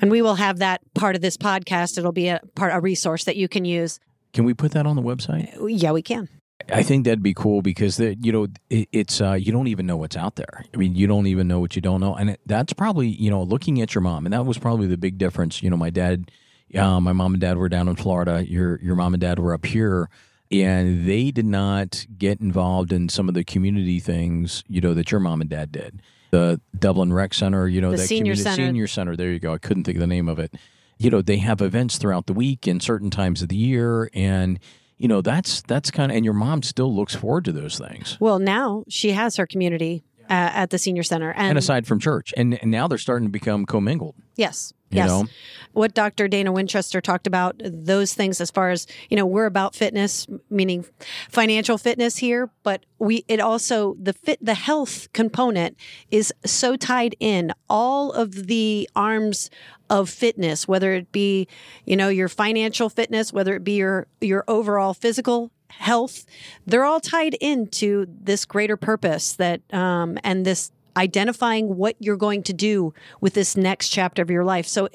And 0.00 0.10
we 0.10 0.22
will 0.22 0.34
have 0.36 0.58
that 0.58 0.80
part 0.94 1.14
of 1.14 1.22
this 1.22 1.36
podcast. 1.36 1.96
It'll 1.98 2.12
be 2.12 2.28
a 2.28 2.40
part 2.54 2.72
a 2.74 2.80
resource 2.80 3.24
that 3.24 3.36
you 3.36 3.46
can 3.46 3.64
use. 3.64 4.00
Can 4.32 4.44
we 4.44 4.54
put 4.54 4.72
that 4.72 4.86
on 4.86 4.96
the 4.96 5.02
website? 5.02 5.54
Yeah, 5.68 5.92
we 5.92 6.02
can. 6.02 6.28
I 6.73 6.83
think 6.83 7.04
that'd 7.04 7.23
be 7.23 7.35
cool 7.35 7.62
because 7.62 7.97
the, 7.97 8.14
you 8.21 8.33
know 8.33 8.47
it, 8.71 8.88
it's 8.92 9.21
uh, 9.21 9.33
you 9.33 9.52
don't 9.52 9.69
even 9.69 9.87
know 9.87 9.97
what's 9.97 10.16
out 10.16 10.37
there. 10.37 10.64
I 10.73 10.76
mean, 10.76 10.95
you 10.95 11.07
don't 11.07 11.26
even 11.26 11.49
know 11.49 11.61
what 11.61 11.75
you 11.76 11.83
don't 11.83 12.00
know, 12.00 12.14
and 12.14 12.31
it, 12.31 12.40
that's 12.47 12.73
probably 12.73 13.09
you 13.09 13.31
know 13.31 13.42
looking 13.42 13.81
at 13.81 13.95
your 13.95 14.02
mom, 14.02 14.26
and 14.26 14.33
that 14.33 14.45
was 14.45 14.59
probably 14.59 14.87
the 14.87 14.97
big 14.99 15.19
difference. 15.19 15.62
You 15.62 15.71
know, 15.71 15.76
my 15.76 15.90
dad, 15.90 16.31
uh, 16.75 17.00
my 17.00 17.12
mom 17.12 17.35
and 17.35 17.40
dad 17.40 17.57
were 17.57 17.69
down 17.69 17.88
in 17.88 17.97
Florida. 17.97 18.45
Your 18.47 18.78
your 18.83 18.95
mom 18.97 19.14
and 19.14 19.21
dad 19.21 19.38
were 19.38 19.54
up 19.54 19.64
here 19.66 20.09
and 20.50 21.07
they 21.09 21.31
did 21.31 21.47
not 21.47 22.04
get 22.19 22.38
involved 22.42 22.92
in 22.92 23.09
some 23.09 23.26
of 23.26 23.35
the 23.35 23.42
community 23.42 23.99
things, 23.99 24.62
you 24.69 24.83
know, 24.83 24.92
that 24.92 25.11
your 25.11 25.19
mom 25.19 25.40
and 25.40 25.49
dad 25.49 25.73
did. 25.73 26.02
The 26.31 26.61
Dublin 26.78 27.11
Rec 27.11 27.33
Center, 27.33 27.66
you 27.66 27.81
know, 27.81 27.90
The 27.92 27.97
that 27.97 28.07
senior 28.07 28.35
community- 28.35 28.42
center. 28.42 28.66
senior 28.69 28.87
center. 28.87 29.16
There 29.16 29.31
you 29.33 29.38
go. 29.38 29.54
I 29.54 29.59
couldn't 29.59 29.85
think 29.85 29.97
of 29.97 30.00
the 30.00 30.07
name 30.07 30.28
of 30.28 30.38
it. 30.38 30.54
You 30.99 31.09
know, 31.09 31.23
they 31.23 31.38
have 31.38 31.62
events 31.62 31.97
throughout 31.97 32.26
the 32.26 32.35
week 32.35 32.66
and 32.66 32.83
certain 32.83 33.09
times 33.09 33.40
of 33.40 33.49
the 33.49 33.57
year, 33.57 34.11
and 34.12 34.59
you 35.02 35.09
know 35.09 35.21
that's 35.21 35.62
that's 35.62 35.90
kind 35.90 36.12
of. 36.12 36.16
And 36.16 36.25
your 36.25 36.32
mom 36.35 36.62
still 36.62 36.94
looks 36.94 37.14
forward 37.14 37.44
to 37.47 37.52
those 37.52 37.76
things. 37.76 38.16
Well, 38.21 38.38
now 38.38 38.85
she 38.88 39.11
has 39.11 39.37
her 39.37 39.47
community 39.47 40.04
uh, 40.30 40.50
at 40.54 40.71
the 40.71 40.78
senior 40.78 41.02
center, 41.02 41.32
and, 41.32 41.49
And 41.49 41.59
aside 41.59 41.87
from 41.88 41.99
church, 41.99 42.32
and, 42.37 42.54
and 42.62 42.71
now 42.71 42.87
they're 42.87 42.99
starting 42.99 43.26
to 43.26 43.32
become 43.32 43.66
commingled. 43.66 44.14
yes, 44.37 44.73
yes. 44.92 45.08
know? 45.08 45.26
What 45.72 45.94
Dr. 45.94 46.28
Dana 46.28 46.52
Winchester 46.52 47.00
talked 47.00 47.26
about, 47.26 47.61
those 47.64 48.12
things 48.12 48.42
as 48.42 48.50
far 48.50 48.70
as, 48.70 48.87
you 49.08 49.16
know, 49.16 49.25
we're 49.25 49.46
about 49.46 49.75
fitness, 49.75 50.26
meaning 50.50 50.84
financial 51.30 51.78
fitness 51.78 52.18
here, 52.18 52.50
but 52.62 52.84
we 52.99 53.25
it 53.26 53.40
also 53.40 53.96
the 54.00 54.12
fit 54.12 54.38
the 54.44 54.54
health 54.54 55.11
component 55.14 55.78
is 56.11 56.32
so 56.44 56.76
tied 56.76 57.16
in 57.20 57.52
all 57.70 58.12
of 58.12 58.49
the 58.49 58.88
arms 58.94 59.49
of 59.88 60.11
fitness, 60.11 60.68
whether 60.68 60.92
it 60.92 61.11
be, 61.11 61.49
you 61.87 61.96
know, 61.96 62.08
your 62.08 62.28
financial 62.28 62.90
fitness, 62.90 63.32
whether 63.32 63.54
it 63.54 63.64
be 63.64 63.76
your 63.76 64.06
your 64.20 64.44
overall 64.49 64.92
physical 64.92 65.50
health, 65.68 66.26
they're 66.66 66.84
all 66.84 67.00
tied 67.00 67.34
into 67.34 68.06
this 68.08 68.44
greater 68.44 68.76
purpose 68.76 69.34
that 69.34 69.61
um, 69.72 70.18
and 70.22 70.44
this 70.44 70.70
identifying 70.96 71.76
what 71.76 71.96
you're 71.99 72.16
going 72.16 72.42
to 72.44 72.52
do 72.52 72.92
with 73.20 73.34
this 73.34 73.56
next 73.56 73.88
chapter 73.88 74.22
of 74.22 74.30
your 74.30 74.44
life. 74.44 74.66
So 74.66 74.88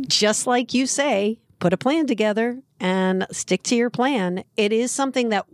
just 0.00 0.46
like 0.46 0.74
you 0.74 0.86
say, 0.86 1.38
put 1.58 1.72
a 1.72 1.76
plan 1.76 2.06
together 2.06 2.60
and 2.80 3.26
stick 3.30 3.62
to 3.64 3.76
your 3.76 3.90
plan. 3.90 4.44
It 4.56 4.72
is 4.72 4.90
something 4.90 5.28
that 5.30 5.46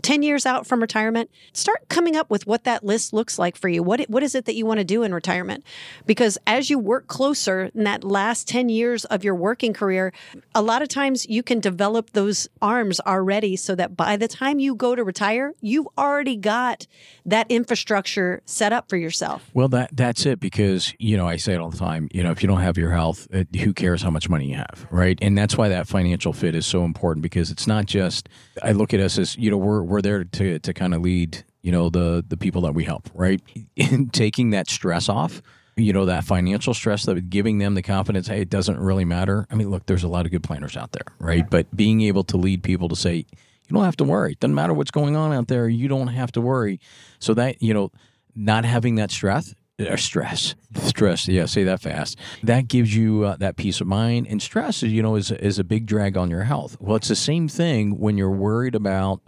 10 0.00 0.22
years 0.22 0.46
out 0.46 0.66
from 0.66 0.80
retirement, 0.80 1.30
start 1.52 1.88
coming 1.88 2.16
up 2.16 2.30
with 2.30 2.46
what 2.46 2.64
that 2.64 2.84
list 2.84 3.12
looks 3.12 3.38
like 3.38 3.56
for 3.56 3.68
you. 3.68 3.82
What, 3.82 4.00
what 4.02 4.22
is 4.22 4.34
it 4.34 4.44
that 4.46 4.54
you 4.54 4.66
want 4.66 4.78
to 4.78 4.84
do 4.84 5.02
in 5.02 5.14
retirement? 5.14 5.64
Because 6.06 6.38
as 6.46 6.70
you 6.70 6.78
work 6.78 7.06
closer 7.06 7.70
in 7.74 7.84
that 7.84 8.04
last 8.04 8.48
10 8.48 8.68
years 8.68 9.04
of 9.06 9.24
your 9.24 9.34
working 9.34 9.72
career, 9.72 10.12
a 10.54 10.62
lot 10.62 10.82
of 10.82 10.88
times 10.88 11.28
you 11.28 11.42
can 11.42 11.60
develop 11.60 12.10
those 12.10 12.48
arms 12.60 13.00
already 13.00 13.56
so 13.56 13.74
that 13.74 13.96
by 13.96 14.16
the 14.16 14.28
time 14.28 14.58
you 14.58 14.74
go 14.74 14.94
to 14.94 15.04
retire, 15.04 15.54
you've 15.60 15.88
already 15.98 16.36
got 16.36 16.86
that 17.26 17.50
infrastructure 17.50 18.42
set 18.44 18.72
up 18.72 18.88
for 18.88 18.96
yourself. 18.96 19.50
Well, 19.54 19.68
that 19.68 19.90
that's 19.92 20.26
it 20.26 20.40
because 20.40 20.94
you 20.98 21.16
know 21.16 21.26
I 21.26 21.36
say 21.36 21.54
it 21.54 21.60
all 21.60 21.70
the 21.70 21.78
time. 21.78 22.08
You 22.12 22.22
know, 22.22 22.30
if 22.30 22.42
you 22.42 22.48
don't 22.48 22.60
have 22.60 22.76
your 22.76 22.90
health, 22.90 23.28
who 23.32 23.72
cares 23.72 24.02
how 24.02 24.10
much 24.10 24.28
money 24.28 24.50
you 24.50 24.56
have, 24.56 24.86
right? 24.90 25.18
And 25.22 25.36
that's 25.36 25.56
why 25.56 25.68
that 25.68 25.86
financial 25.86 26.32
fit 26.32 26.54
is 26.54 26.66
so 26.66 26.84
important 26.84 27.22
because 27.22 27.50
it's 27.50 27.66
not 27.66 27.86
just. 27.86 28.28
I 28.62 28.72
look 28.72 28.92
at 28.92 29.00
us 29.00 29.18
as 29.18 29.36
you 29.36 29.50
know 29.50 29.56
we're 29.56 29.82
we're 29.90 30.00
there 30.00 30.24
to 30.24 30.58
to 30.58 30.72
kind 30.72 30.94
of 30.94 31.02
lead 31.02 31.44
you 31.62 31.72
know 31.72 31.90
the 31.90 32.24
the 32.26 32.36
people 32.36 32.62
that 32.62 32.72
we 32.72 32.84
help, 32.84 33.10
right? 33.14 33.40
In 33.76 34.08
taking 34.08 34.50
that 34.50 34.70
stress 34.70 35.08
off. 35.08 35.42
You 35.76 35.92
know 35.92 36.04
that 36.06 36.24
financial 36.24 36.74
stress 36.74 37.06
that 37.06 37.30
giving 37.30 37.58
them 37.58 37.74
the 37.74 37.82
confidence. 37.82 38.26
Hey, 38.28 38.42
it 38.42 38.50
doesn't 38.50 38.78
really 38.78 39.04
matter. 39.04 39.46
I 39.50 39.54
mean, 39.54 39.70
look, 39.70 39.86
there's 39.86 40.04
a 40.04 40.08
lot 40.08 40.26
of 40.26 40.32
good 40.32 40.42
planners 40.42 40.76
out 40.76 40.92
there, 40.92 41.06
right? 41.18 41.48
But 41.48 41.74
being 41.74 42.02
able 42.02 42.24
to 42.24 42.36
lead 42.36 42.62
people 42.62 42.88
to 42.88 42.96
say, 42.96 43.14
you 43.14 43.74
don't 43.74 43.84
have 43.84 43.96
to 43.96 44.04
worry. 44.04 44.32
It 44.32 44.40
doesn't 44.40 44.54
matter 44.54 44.74
what's 44.74 44.90
going 44.90 45.16
on 45.16 45.32
out 45.32 45.48
there. 45.48 45.68
You 45.68 45.88
don't 45.88 46.08
have 46.08 46.32
to 46.32 46.40
worry. 46.40 46.80
So 47.18 47.34
that 47.34 47.62
you 47.62 47.72
know, 47.72 47.92
not 48.34 48.64
having 48.64 48.96
that 48.96 49.10
stress, 49.10 49.54
or 49.78 49.96
stress, 49.96 50.54
stress. 50.74 51.28
Yeah, 51.28 51.46
say 51.46 51.64
that 51.64 51.80
fast. 51.80 52.18
That 52.42 52.68
gives 52.68 52.94
you 52.94 53.24
uh, 53.24 53.36
that 53.36 53.56
peace 53.56 53.80
of 53.80 53.86
mind. 53.86 54.26
And 54.28 54.42
stress, 54.42 54.82
you 54.82 55.02
know, 55.02 55.14
is 55.14 55.30
is 55.30 55.58
a 55.58 55.64
big 55.64 55.86
drag 55.86 56.16
on 56.16 56.30
your 56.30 56.44
health. 56.44 56.76
Well, 56.80 56.96
it's 56.96 57.08
the 57.08 57.16
same 57.16 57.48
thing 57.48 57.98
when 57.98 58.18
you're 58.18 58.30
worried 58.30 58.74
about 58.74 59.22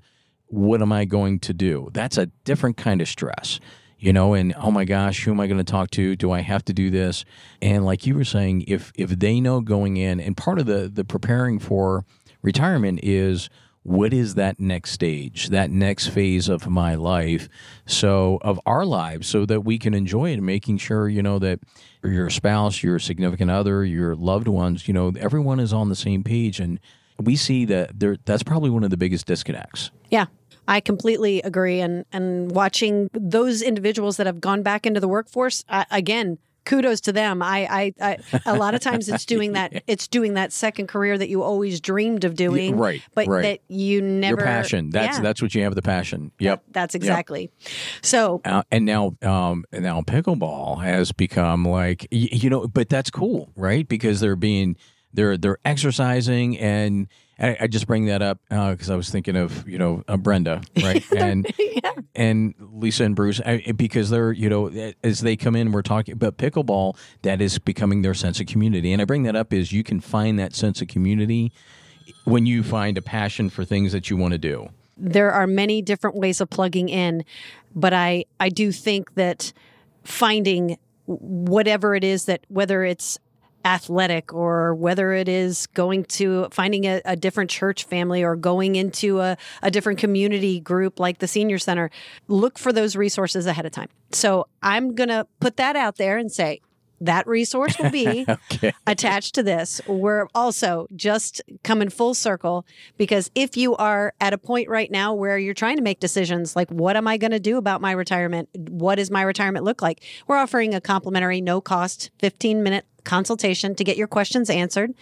what 0.53 0.83
am 0.83 0.93
I 0.93 1.07
going 1.07 1.39
to 1.41 1.55
do. 1.55 1.89
That's 1.93 2.19
a 2.19 2.27
different 2.45 2.77
kind 2.77 3.01
of 3.01 3.09
stress. 3.09 3.59
You 3.99 4.13
know, 4.13 4.35
and 4.35 4.53
oh 4.59 4.73
my 4.73 4.85
gosh, 4.85 5.23
who 5.23 5.31
am 5.31 5.39
I 5.39 5.47
going 5.47 5.65
to 5.65 5.65
talk 5.65 5.91
to? 5.93 6.17
Do 6.17 6.33
I 6.33 6.41
have 6.41 6.65
to 6.65 6.73
do 6.73 6.91
this? 6.91 7.25
And 7.63 7.85
like 7.85 8.05
you 8.05 8.17
were 8.17 8.25
saying, 8.25 8.65
if 8.67 8.93
if 8.97 9.11
they 9.11 9.41
know 9.41 9.61
going 9.61 9.97
in, 9.97 10.19
and 10.19 10.37
part 10.37 10.59
of 10.59 10.67
the 10.67 10.91
the 10.93 11.05
preparing 11.05 11.61
for 11.61 12.05
retirement 12.43 12.99
is 13.05 13.49
what 13.85 14.13
is 14.13 14.35
that 14.35 14.59
next 14.59 14.91
stage, 14.91 15.49
that 15.49 15.71
next 15.71 16.09
phase 16.09 16.49
of 16.49 16.69
my 16.69 16.97
life, 16.97 17.49
so 17.87 18.41
of 18.43 18.61
our 18.67 18.85
lives, 18.85 19.29
so 19.29 19.47
that 19.47 19.61
we 19.61 19.79
can 19.79 19.95
enjoy 19.95 20.33
it, 20.33 20.41
making 20.41 20.79
sure 20.79 21.09
you 21.09 21.23
know 21.23 21.39
that 21.39 21.61
your 22.03 22.29
spouse, 22.29 22.83
your 22.83 22.99
significant 22.99 23.53
other, 23.53 23.85
your 23.85 24.17
loved 24.17 24.49
ones, 24.49 24.89
you 24.89 24.95
know, 24.95 25.13
everyone 25.17 25.61
is 25.61 25.73
on 25.73 25.89
the 25.89 25.97
same 25.97 26.25
page, 26.25 26.59
and 26.59 26.81
we 27.21 27.37
see 27.37 27.65
that 27.67 28.01
there. 28.01 28.17
That's 28.25 28.43
probably 28.43 28.71
one 28.71 28.83
of 28.83 28.91
the 28.91 28.97
biggest 28.97 29.27
disconnects. 29.27 29.93
Yeah. 30.11 30.27
I 30.69 30.81
completely 30.81 31.42
agree. 31.42 31.81
And, 31.81 32.04
and 32.12 32.52
watching 32.52 33.11
those 33.12 33.62
individuals 33.62 34.16
that 34.16 34.26
have 34.26 34.40
gone 34.40 34.62
back 34.62 34.87
into 34.87 35.00
the 35.00 35.09
workforce, 35.09 35.64
again, 35.90 36.38
kudos 36.64 37.00
to 37.02 37.12
them. 37.12 37.42
I, 37.42 37.92
I, 38.00 38.19
I, 38.33 38.40
a 38.47 38.57
lot 38.57 38.75
of 38.75 38.81
times 38.81 39.09
it's 39.09 39.25
doing 39.25 39.52
that. 39.52 39.73
It's 39.92 40.07
doing 40.07 40.35
that 40.35 40.52
second 40.52 40.87
career 40.87 41.19
that 41.19 41.28
you 41.28 41.42
always 41.42 41.81
dreamed 41.81 42.25
of 42.25 42.35
doing, 42.35 42.76
right? 42.76 43.02
But 43.14 43.26
right. 43.26 43.42
that 43.42 43.61
you 43.69 44.00
never. 44.00 44.40
Your 44.40 44.47
passion. 44.47 44.90
That's 44.90 45.19
yeah. 45.19 45.23
that's 45.23 45.42
what 45.42 45.54
you 45.54 45.64
have 45.64 45.75
the 45.75 45.83
passion. 45.83 46.31
Yep. 46.38 46.62
That, 46.66 46.73
that's 46.73 46.95
exactly. 46.95 47.50
Yep. 47.59 47.71
So. 48.02 48.40
Uh, 48.45 48.62
and 48.71 48.87
now, 48.87 49.16
um, 49.23 49.64
now 49.73 50.00
pickleball 50.02 50.83
has 50.83 51.11
become 51.12 51.64
like 51.64 52.07
you, 52.11 52.28
you 52.31 52.50
know, 52.50 52.69
but 52.69 52.88
that's 52.88 53.11
cool, 53.11 53.50
right? 53.57 53.87
Because 53.87 54.21
they're 54.21 54.37
being 54.37 54.76
they're 55.12 55.37
they're 55.37 55.59
exercising 55.64 56.59
and 56.59 57.09
I, 57.39 57.57
I 57.61 57.67
just 57.67 57.87
bring 57.87 58.07
that 58.07 58.23
up 58.23 58.39
because 58.49 58.91
uh, 58.91 58.95
I 58.95 58.97
was 58.97 59.11
thinking 59.11 59.37
of 59.37 59.69
you 59.69 59.79
know 59.79 60.05
uh, 60.09 60.17
Brenda, 60.17 60.62
right, 60.83 61.05
and 61.17 61.51
yeah. 61.59 61.93
and 62.15 62.55
Lisa 62.59 63.05
and 63.05 63.17
Bruce 63.17 63.41
I, 63.45 63.73
because 63.75 64.11
they're 64.11 64.33
you 64.33 64.49
know 64.49 64.93
as 65.03 65.21
they 65.21 65.37
come 65.37 65.57
in, 65.57 65.73
we're 65.73 65.83
talking 65.83 66.12
about 66.12 66.37
pickleball 66.37 66.97
that 67.23 67.41
is 67.41 67.59
becoming 67.59 68.03
their 68.03 68.15
sense 68.15 68.41
of 68.41 68.47
community, 68.47 68.93
and 68.93 69.01
I 69.01 69.05
bring 69.05 69.23
that 69.25 69.37
up 69.37 69.53
is 69.53 69.73
you 69.73 69.83
can 69.83 70.01
find 70.01 70.39
that 70.39 70.55
sense 70.55 70.81
of 70.83 70.89
community 70.89 71.53
when 72.25 72.47
you 72.47 72.62
find 72.62 72.99
a 72.99 73.03
passion 73.03 73.51
for 73.51 73.65
things 73.65 73.93
that 73.93 74.11
you 74.11 74.17
want 74.17 74.33
to 74.33 74.39
do. 74.39 74.69
There 74.97 75.33
are 75.33 75.47
many 75.47 75.83
different 75.83 76.17
ways 76.17 76.41
of 76.41 76.51
plugging 76.51 76.89
in, 76.89 77.25
but 77.75 77.93
I 77.93 78.27
I 78.39 78.51
do 78.51 78.73
think 78.73 79.15
that 79.15 79.53
finding 80.05 80.79
whatever 81.07 81.95
it 81.95 82.05
is 82.05 82.27
that 82.27 82.45
whether 82.49 82.85
it's 82.85 83.19
athletic 83.64 84.33
or 84.33 84.75
whether 84.75 85.12
it 85.12 85.28
is 85.28 85.66
going 85.69 86.04
to 86.04 86.49
finding 86.50 86.85
a, 86.85 87.00
a 87.04 87.16
different 87.16 87.50
church 87.50 87.85
family 87.85 88.23
or 88.23 88.37
going 88.37 88.76
into 88.76 89.21
a, 89.21 89.37
a 89.62 89.71
different 89.71 89.99
community 89.99 90.61
group 90.61 90.99
like 90.99 91.19
the 91.19 91.28
senior 91.28 91.59
center, 91.59 91.90
look 92.28 92.59
for 92.59 92.73
those 92.73 92.97
resources 92.97 93.47
ahead 93.47 93.66
of 93.66 93.73
time. 93.73 93.88
So 94.12 94.47
I'm 94.62 94.95
going 94.95 95.09
to 95.09 95.26
put 95.40 95.57
that 95.57 95.76
out 95.76 95.97
there 95.97 96.19
and 96.19 96.31
say, 96.31 96.61
that 97.02 97.26
resource 97.26 97.76
will 97.78 97.90
be 97.90 98.25
okay. 98.52 98.73
attached 98.87 99.35
to 99.35 99.42
this. 99.42 99.81
We're 99.87 100.28
also 100.35 100.87
just 100.95 101.42
coming 101.64 101.90
full 101.90 102.14
circle 102.14 102.64
because 102.97 103.31
if 103.35 103.57
you 103.57 103.75
are 103.76 104.14
at 104.21 104.33
a 104.33 104.38
point 104.38 104.69
right 104.69 104.90
now 104.90 105.12
where 105.12 105.37
you're 105.37 105.52
trying 105.52 105.76
to 105.76 105.83
make 105.83 105.99
decisions 105.99 106.54
like, 106.54 106.71
what 106.71 106.97
am 106.97 107.09
I 107.09 107.16
going 107.16 107.33
to 107.33 107.40
do 107.40 107.59
about 107.59 107.81
my 107.81 107.90
retirement? 107.90 108.49
What 108.54 108.97
does 108.97 109.11
my 109.11 109.23
retirement 109.23 109.64
look 109.64 109.83
like? 109.83 110.02
We're 110.28 110.37
offering 110.37 110.75
a 110.75 110.81
complimentary, 110.81 111.40
no 111.40 111.61
cost, 111.61 112.11
15 112.21 112.62
minute 112.62 112.87
consultation 113.05 113.75
to 113.75 113.85
get 113.85 113.97
your 113.97 114.07
questions 114.07 114.51
answered, 114.51 114.95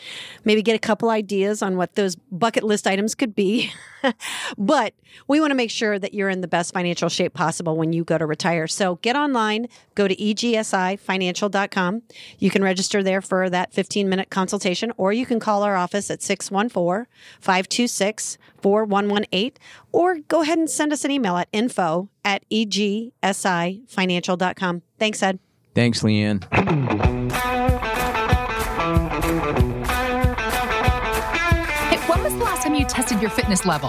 maybe 0.45 0.63
get 0.63 0.77
a 0.77 0.79
couple 0.79 1.11
ideas 1.11 1.63
on 1.63 1.77
what 1.77 1.95
those 1.95 2.17
bucket 2.17 2.63
list 2.63 2.87
items 2.87 3.15
could 3.15 3.35
be. 3.35 3.73
but 4.59 4.95
we 5.29 5.41
want 5.41 5.51
to 5.51 5.55
make 5.55 5.71
sure 5.71 5.99
that 5.99 6.15
you're 6.15 6.29
in 6.29 6.41
the 6.41 6.49
best 6.49 6.73
financial 6.73 7.09
shape 7.09 7.35
possible 7.35 7.77
when 7.77 7.93
you 7.93 8.05
go 8.05 8.19
to 8.19 8.27
retire. 8.27 8.67
So 8.67 8.97
get 8.97 9.17
online, 9.17 9.69
go 9.95 10.09
to 10.09 10.17
egsifinancial.com. 10.17 12.03
You 12.39 12.51
can 12.51 12.63
register 12.63 13.03
there 13.03 13.21
for 13.21 13.51
that 13.51 13.73
15 13.73 14.09
minute 14.09 14.31
consultation, 14.31 14.93
or 14.97 15.13
you 15.13 15.27
can 15.27 15.41
call 15.41 15.63
our 15.63 15.77
office 15.77 16.11
at 16.11 16.23
614 16.23 17.07
526 17.41 18.39
4118, 18.63 19.53
or 19.93 20.19
go 20.29 20.43
ahead 20.43 20.59
and 20.59 20.71
send 20.71 20.93
us 20.93 21.05
an 21.05 21.11
email 21.11 21.37
at 21.37 21.49
info 21.53 22.09
at 22.25 22.49
egsifinancial.com. 22.51 24.83
Thanks, 24.99 25.23
Ed. 25.23 25.39
Thanks, 25.75 26.03
Leanne. 26.03 27.20
Tested 33.01 33.23
your 33.23 33.31
fitness 33.31 33.65
level, 33.65 33.89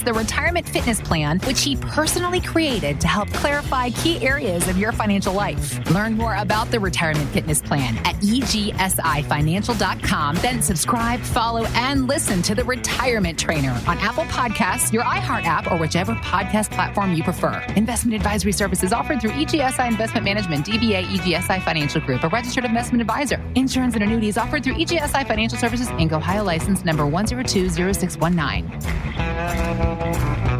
The 0.00 0.12
Retirement 0.12 0.68
Fitness 0.68 1.00
Plan, 1.00 1.38
which 1.40 1.62
he 1.62 1.76
personally 1.76 2.40
created 2.40 3.00
to 3.00 3.08
help 3.08 3.28
clarify 3.32 3.90
key 3.90 4.24
areas 4.26 4.68
of 4.68 4.78
your 4.78 4.92
financial 4.92 5.32
life. 5.32 5.78
Learn 5.90 6.14
more 6.14 6.36
about 6.36 6.70
the 6.70 6.80
Retirement 6.80 7.28
Fitness 7.30 7.62
Plan 7.62 7.96
at 7.98 8.14
egsifinancial.com. 8.16 10.36
Then 10.36 10.62
subscribe, 10.62 11.20
follow, 11.20 11.64
and 11.74 12.06
listen 12.06 12.42
to 12.42 12.54
the 12.54 12.64
Retirement 12.64 13.38
Trainer 13.38 13.80
on 13.86 13.98
Apple 13.98 14.24
Podcasts, 14.24 14.92
your 14.92 15.04
iHeart 15.04 15.44
app, 15.44 15.70
or 15.70 15.76
whichever 15.76 16.14
podcast 16.16 16.70
platform 16.70 17.14
you 17.14 17.22
prefer. 17.22 17.64
Investment 17.76 18.14
advisory 18.14 18.52
services 18.52 18.92
offered 18.92 19.20
through 19.20 19.30
EGSI 19.30 19.88
Investment 19.88 20.24
Management, 20.24 20.66
DBA 20.66 21.06
EGSI 21.06 21.62
Financial 21.62 22.00
Group, 22.00 22.24
a 22.24 22.28
registered 22.28 22.64
investment 22.64 23.00
advisor. 23.00 23.40
Insurance 23.54 23.94
and 23.94 24.04
annuities 24.04 24.38
offered 24.38 24.64
through 24.64 24.74
EGSI 24.74 25.26
Financial 25.26 25.58
Services, 25.58 25.88
Inc., 25.88 26.12
Ohio 26.12 26.44
license 26.44 26.84
number 26.84 27.04
1020619. 27.04 29.25
Thank 29.36 30.50
you. 30.50 30.55